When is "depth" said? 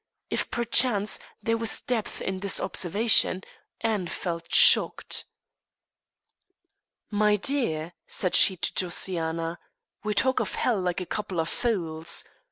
1.83-2.23